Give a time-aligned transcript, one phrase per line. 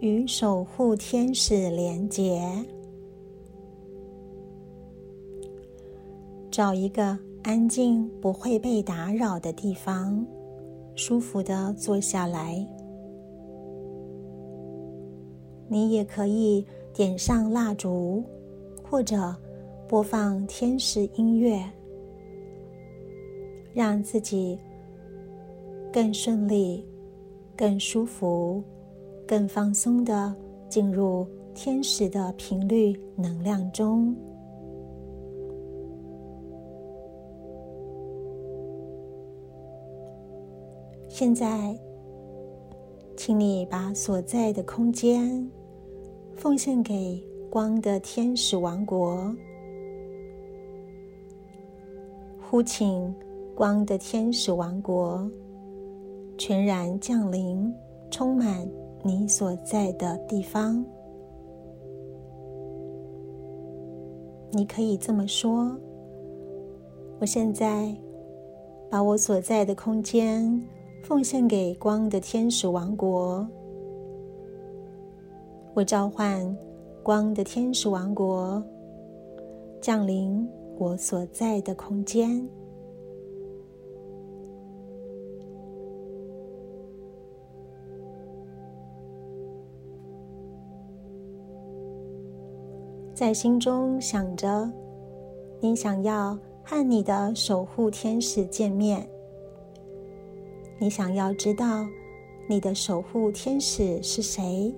[0.00, 2.42] 与守护天使连结。
[6.50, 10.26] 找一个安静、不会被打扰的地方，
[10.94, 12.66] 舒服的坐下来。
[15.68, 18.24] 你也可以点上蜡烛，
[18.82, 19.36] 或者
[19.86, 21.62] 播放天使音乐，
[23.74, 24.58] 让自己
[25.92, 26.84] 更顺利、
[27.54, 28.64] 更舒服、
[29.30, 30.34] 更放松的
[30.68, 34.12] 进入天使的频率能量中。
[41.08, 41.78] 现在，
[43.16, 45.48] 请你把所在的空间
[46.34, 49.32] 奉献给光的天使王国，
[52.40, 53.14] 呼请
[53.54, 55.30] 光的天使王国
[56.36, 57.72] 全然降临，
[58.10, 58.68] 充满
[59.02, 60.84] 你所在的地方。
[64.52, 65.76] 你可以这么说
[67.20, 67.94] ：“我现在
[68.90, 70.60] 把我所在的空间。”
[71.02, 73.44] 奉献给光的天使王国，
[75.72, 76.56] 我召唤
[77.02, 78.62] 光的天使王国
[79.80, 80.46] 降临
[80.78, 82.46] 我所在的空间。
[93.20, 94.72] 在心中想着，
[95.60, 99.06] 你想要和你的守护天使见面。
[100.78, 101.84] 你想要知道
[102.48, 104.74] 你的守护天使是谁？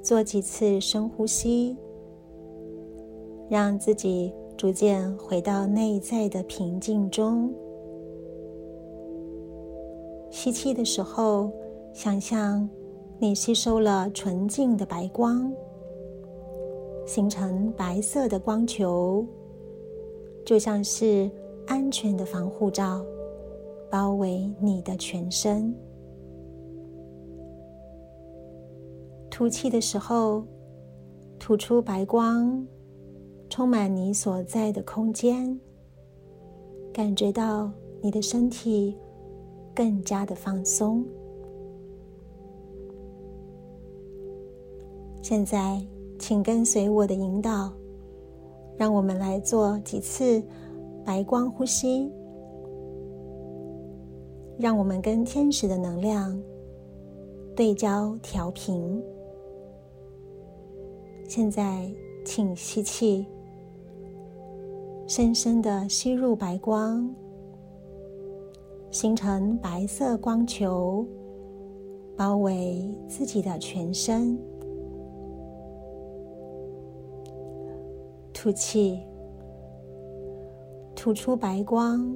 [0.00, 1.76] 做几次深呼吸，
[3.50, 7.52] 让自己逐渐回到内在的平静中。
[10.30, 11.50] 吸气的时候，
[11.96, 12.68] 想象
[13.18, 15.50] 你吸收了纯净的白光，
[17.06, 19.26] 形成白色的光球。
[20.44, 21.30] 就像是
[21.66, 23.02] 安全的防护罩，
[23.90, 25.74] 包围你的全身。
[29.30, 30.44] 吐气的时候，
[31.38, 32.62] 吐出白光，
[33.48, 35.58] 充满你所在的空间，
[36.92, 37.70] 感觉到
[38.02, 38.94] 你的身体
[39.74, 41.02] 更加的放松。
[45.28, 45.84] 现在，
[46.20, 47.72] 请跟随我的引导。
[48.76, 50.40] 让我们来做几次
[51.04, 52.08] 白光呼吸，
[54.56, 56.40] 让我们跟天使的能量
[57.56, 59.02] 对焦调频。
[61.26, 61.92] 现在，
[62.24, 63.26] 请吸气，
[65.08, 67.12] 深深的吸入白光，
[68.92, 71.04] 形成白色光球，
[72.16, 74.38] 包围自己的全身。
[78.38, 79.00] 吐气，
[80.94, 82.14] 吐出白光，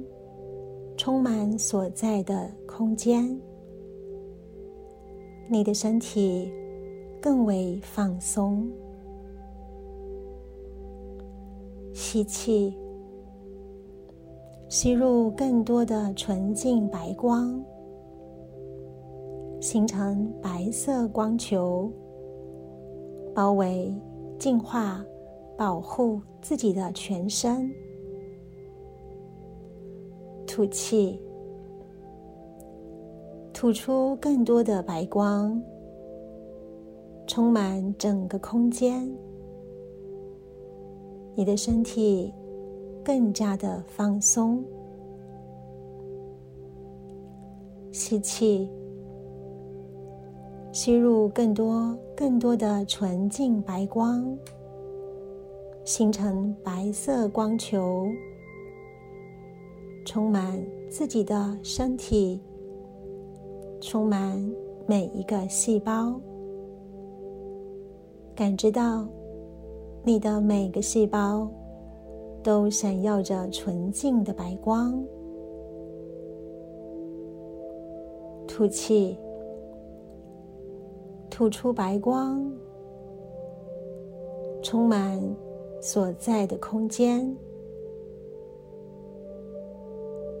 [0.95, 3.35] 充满所在的空间。
[5.49, 6.53] 你的身体
[7.19, 8.69] 更为放松。
[11.91, 12.77] 吸气，
[14.69, 17.59] 吸入更多的纯净白光，
[19.59, 21.91] 形成白色光球，
[23.33, 23.91] 包围、
[24.37, 25.03] 净化。
[25.61, 27.71] 保护自己的全身，
[30.47, 31.21] 吐气，
[33.53, 35.61] 吐出更多的白光，
[37.27, 39.07] 充满整个空间。
[41.35, 42.33] 你的身体
[43.05, 44.65] 更加的放松。
[47.91, 48.67] 吸气，
[50.71, 54.35] 吸入更多更多的纯净白光。
[55.83, 58.07] 形成白色光球，
[60.05, 62.39] 充满自己的身体，
[63.81, 64.39] 充满
[64.87, 66.13] 每一个细胞，
[68.35, 69.07] 感知到
[70.03, 71.49] 你的每个细胞
[72.43, 75.03] 都闪耀着纯净的白光。
[78.47, 79.17] 吐气，
[81.29, 82.49] 吐出白光，
[84.61, 85.19] 充满。
[85.81, 87.35] 所在的空间，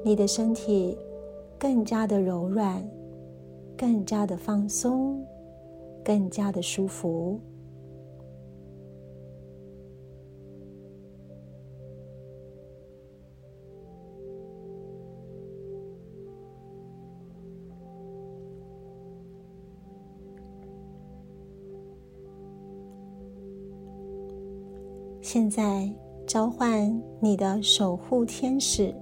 [0.05, 0.95] 你的身体
[1.57, 2.87] 更加的柔软，
[3.75, 5.25] 更加的放松，
[6.05, 7.39] 更加的舒服。
[25.33, 25.89] 现在
[26.27, 28.93] 召唤你的守护天使，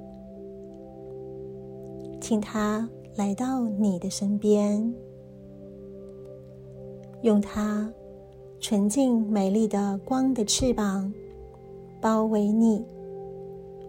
[2.22, 4.94] 请他来到你的身边，
[7.24, 7.92] 用他
[8.60, 11.12] 纯净美丽的光的翅膀
[12.00, 12.86] 包围你，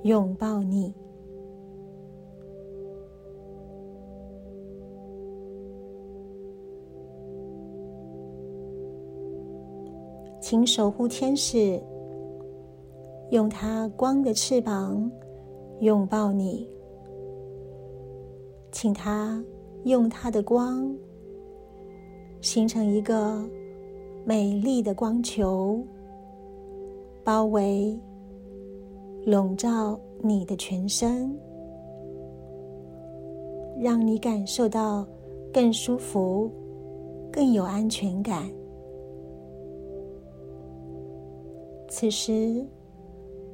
[0.04, 0.94] 拥抱你。
[10.40, 11.78] 请守护天使
[13.30, 15.10] 用它光的翅膀
[15.80, 16.68] 拥抱你，
[18.72, 19.42] 请它
[19.84, 20.92] 用它的光
[22.40, 23.48] 形成一个
[24.24, 25.80] 美丽的光球，
[27.22, 27.96] 包围、
[29.24, 31.32] 笼罩你的全身，
[33.78, 35.06] 让你感受到
[35.52, 36.50] 更舒服、
[37.30, 38.50] 更有安全感。
[41.88, 42.66] 此时，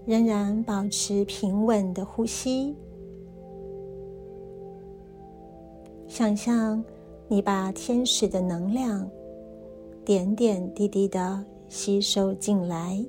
[0.07, 2.75] 仍然保持平稳的呼吸。
[6.07, 6.83] 想象
[7.27, 9.07] 你把天使的能量
[10.05, 13.05] 点点滴滴的吸收进来，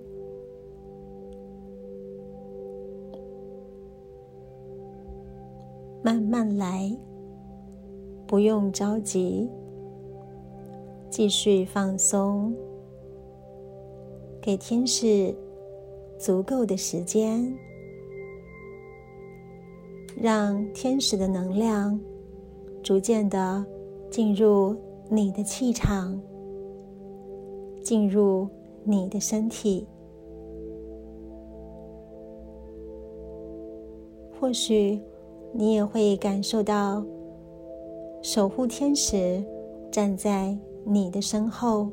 [6.02, 6.92] 慢慢来，
[8.26, 9.48] 不用着急，
[11.12, 12.52] 继续放松。
[14.42, 15.36] 给天使
[16.18, 17.56] 足够的时间，
[20.20, 22.00] 让天使的能量
[22.82, 23.64] 逐渐的
[24.10, 24.76] 进入
[25.10, 26.20] 你的气场，
[27.84, 28.48] 进入
[28.84, 29.88] 你的身体。
[34.40, 35.00] 或许
[35.52, 37.04] 你也会感受到
[38.22, 39.44] 守护天使
[39.92, 41.90] 站在你的身后。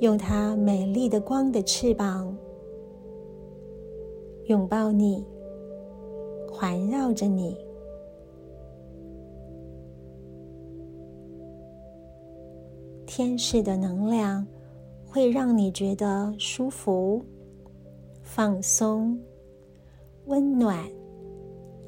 [0.00, 2.36] 用它美丽的光的翅膀
[4.44, 5.24] 拥抱你，
[6.52, 7.56] 环绕着你。
[13.06, 14.46] 天使的能量
[15.06, 17.24] 会让你觉得舒服、
[18.22, 19.18] 放松、
[20.26, 20.86] 温暖、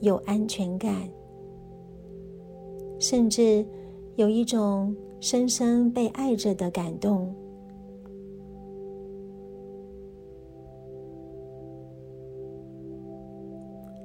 [0.01, 1.07] 有安全感，
[2.99, 3.67] 甚至
[4.17, 7.35] 有一种深深被爱着的感动。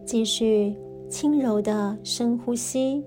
[0.05, 0.75] 继续
[1.09, 3.03] 轻柔的深呼吸，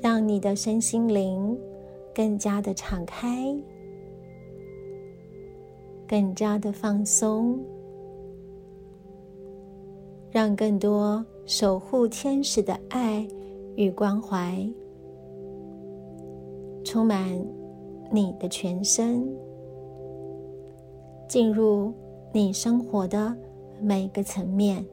[0.00, 1.58] 让你的身心灵
[2.14, 3.56] 更加的敞开，
[6.08, 7.58] 更加的放松，
[10.30, 13.26] 让更多守护天使的爱
[13.76, 14.68] 与关怀
[16.84, 17.40] 充满
[18.10, 19.24] 你的全身，
[21.28, 21.92] 进入
[22.32, 23.36] 你生活的。
[23.80, 24.84] 每个层面。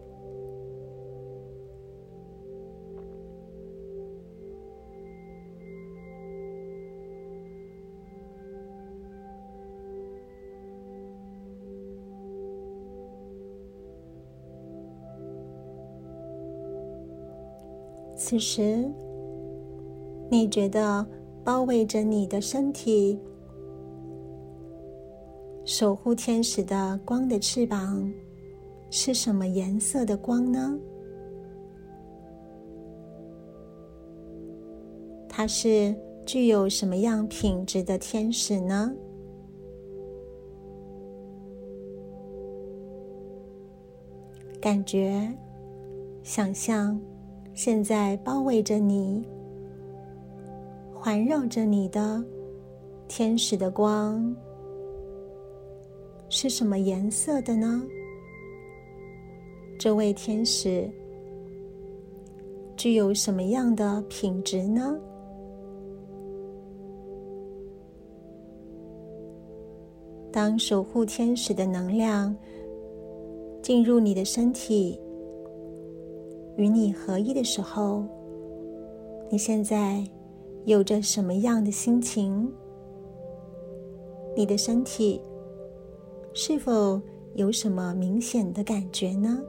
[18.18, 18.90] 此时，
[20.32, 21.06] 你觉得
[21.44, 23.20] 包围着你的身体，
[25.64, 28.12] 守护天使的光的翅膀。
[28.90, 30.80] 是什么颜色的光呢？
[35.28, 35.94] 它是
[36.26, 38.96] 具有什么样品质的天使呢？
[44.62, 45.30] 感觉、
[46.24, 47.00] 想象，
[47.54, 49.28] 现在包围着你、
[50.92, 52.24] 环绕着你的
[53.08, 54.36] 天使的光
[56.30, 57.86] 是什么颜色的呢？
[59.78, 60.90] 这位天使
[62.76, 64.98] 具有什么样的品质呢？
[70.32, 72.36] 当守护天使的能量
[73.62, 75.00] 进入你的身体，
[76.58, 78.04] 与你合一的时候，
[79.30, 80.04] 你现在
[80.66, 82.52] 有着什么样的心情？
[84.36, 85.22] 你的身体
[86.34, 87.00] 是否
[87.36, 89.42] 有什么明显的感觉呢？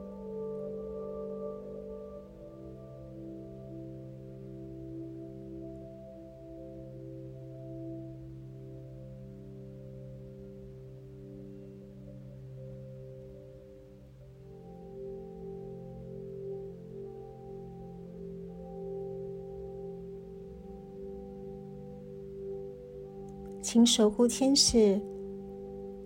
[23.77, 24.99] 请守护天使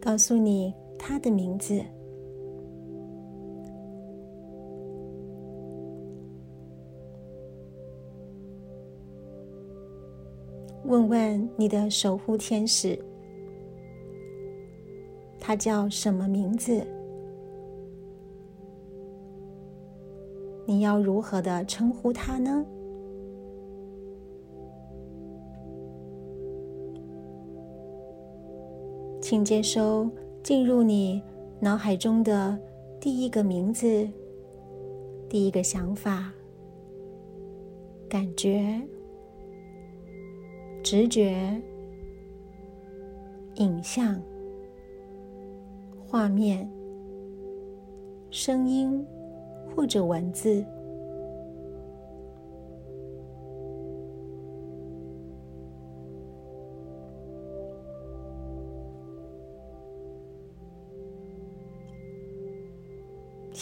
[0.02, 1.82] 告诉你他的名字。
[10.84, 13.00] 问问你的守护天使，
[15.40, 16.86] 他叫什么名字？
[20.66, 22.66] 你要如何的称呼他呢？
[29.32, 30.12] 请接收
[30.44, 31.24] 进入你
[31.62, 32.60] 脑海中的
[33.00, 34.06] 第一个名字、
[35.30, 36.34] 第一个想法、
[38.10, 38.82] 感觉。
[40.84, 41.58] 直觉、
[43.56, 44.22] 影像、
[45.98, 46.70] 画面、
[48.32, 49.02] 声音
[49.74, 50.62] 或者文字，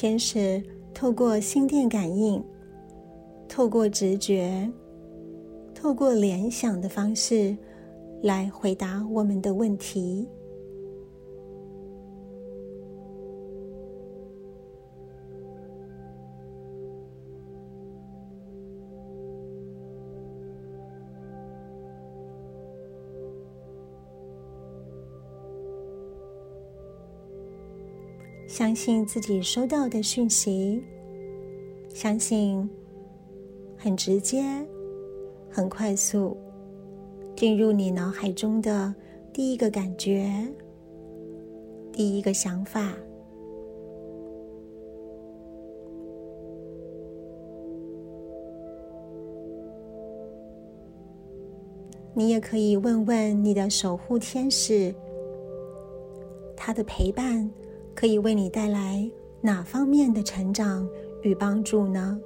[0.02, 0.64] 天使
[0.94, 2.42] 透过心电感应，
[3.50, 4.72] 透过直觉。
[5.76, 7.54] 透过联想的方式
[8.24, 10.26] 来回答我们的问题。
[28.50, 30.84] 相信自己收到的讯息，
[31.94, 32.68] 相信
[33.78, 34.44] 很直接。
[35.52, 36.38] 很快速
[37.36, 38.94] 进入你脑海中的
[39.34, 40.32] 第一个感觉、
[41.92, 42.94] 第一个想法。
[52.14, 54.94] 你也可以问问你的守护天使，
[56.56, 57.50] 他的陪伴
[58.00, 60.88] 可以为你带来哪方面的成长
[61.22, 62.18] 与帮助呢？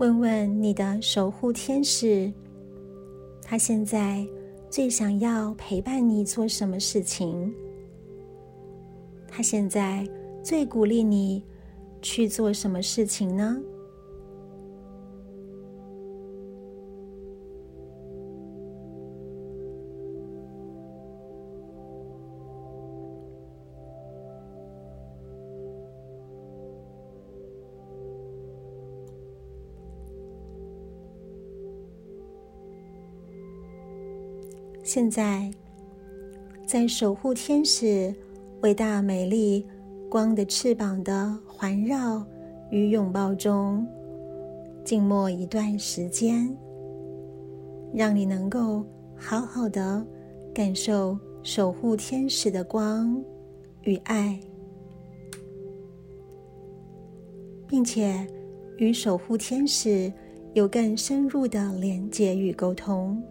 [0.00, 2.32] 问问你的守护天使，
[3.42, 4.26] 他现在
[4.70, 7.52] 最想要陪伴你做什么事情？
[9.28, 10.08] 他现在
[10.42, 11.44] 最鼓励你
[12.00, 13.60] 去做什么事情呢？
[34.92, 35.48] 现在，
[36.66, 38.12] 在守护天使
[38.62, 39.64] 伟大、美丽、
[40.10, 42.26] 光的翅膀的环绕
[42.72, 43.86] 与拥抱中，
[44.84, 46.52] 静默一段时间，
[47.94, 50.04] 让你能够好好的
[50.52, 53.22] 感受守护天使的光
[53.82, 54.40] 与爱，
[57.68, 58.26] 并且
[58.78, 60.12] 与守护天使
[60.52, 63.22] 有更深入的连接与沟通。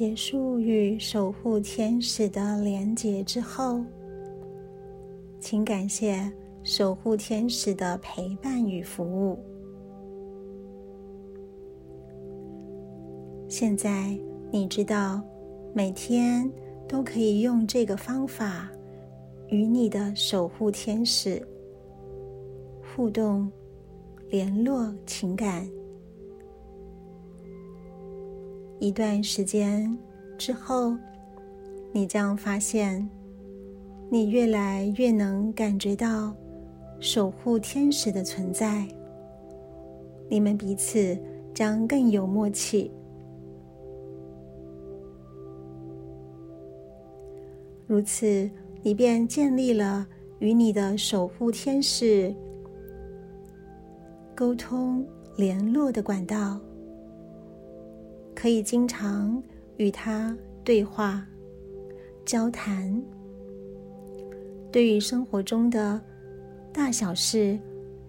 [0.00, 3.84] 结束与守护天使的连结之后，
[5.38, 6.32] 请感谢
[6.62, 9.38] 守护天使的陪伴与服务。
[13.46, 14.18] 现在
[14.50, 15.22] 你知道，
[15.74, 16.50] 每天
[16.88, 18.70] 都可以用这个方法
[19.48, 21.46] 与你的守护天使
[22.82, 23.52] 互动、
[24.30, 25.70] 联络情感。
[28.80, 29.94] 一段时间
[30.38, 30.96] 之后，
[31.92, 33.06] 你将发现，
[34.08, 36.34] 你越来越能感觉到
[36.98, 38.88] 守护天使的存在。
[40.30, 41.14] 你们彼此
[41.52, 42.90] 将更有默契。
[47.86, 48.50] 如此，
[48.82, 50.06] 你便建立了
[50.38, 52.34] 与你的守护天使
[54.34, 56.58] 沟通、联络的管道。
[58.40, 59.42] 可以经常
[59.76, 61.22] 与他对话、
[62.24, 63.02] 交谈。
[64.72, 66.00] 对于生活中的
[66.72, 67.58] 大小事，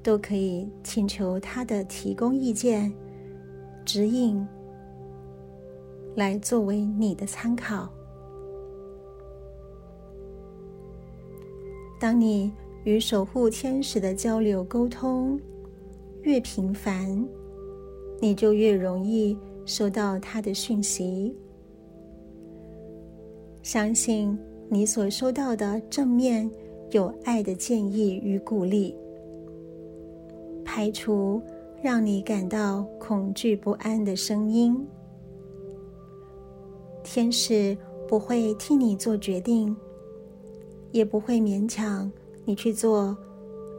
[0.01, 2.93] 都可以请求他的提供意见、
[3.83, 4.47] 指引，
[6.15, 7.91] 来作为你的参考。
[11.99, 12.53] 当你
[12.85, 15.37] 与守护天使的交流沟通
[16.21, 17.27] 越频繁，
[18.21, 19.37] 你就越容易。
[19.65, 21.35] 收到他的讯息，
[23.61, 24.37] 相信
[24.69, 26.49] 你所收到的正面、
[26.91, 28.95] 有爱的建议与鼓励，
[30.65, 31.41] 排除
[31.81, 34.75] 让你感到恐惧不安的声音。
[37.03, 39.75] 天使不会替你做决定，
[40.91, 42.11] 也不会勉强
[42.45, 43.15] 你去做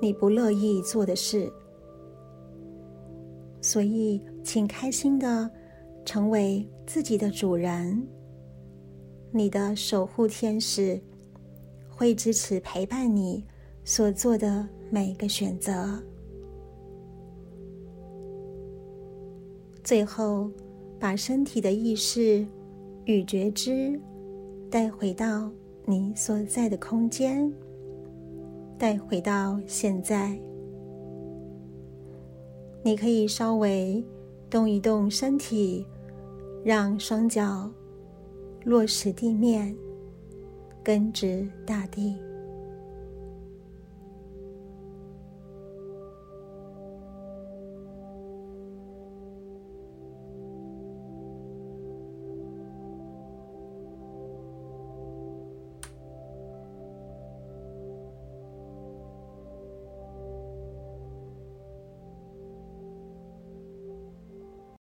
[0.00, 1.52] 你不乐意做的事，
[3.60, 5.50] 所以，请开心的。
[6.04, 8.06] 成为自己的主人，
[9.30, 11.00] 你的守护天使
[11.88, 13.44] 会支持陪伴你
[13.84, 16.02] 所做的每个选择。
[19.84, 20.50] 最后，
[20.98, 22.46] 把身体的意识
[23.04, 23.98] 与觉知
[24.70, 25.50] 带回到
[25.84, 27.52] 你所在的空间，
[28.78, 30.38] 带回到现在。
[32.84, 34.04] 你可以稍微
[34.52, 35.84] 动一动身体。
[36.64, 37.68] 让双脚
[38.64, 39.76] 落实地面，
[40.80, 42.16] 根植大地。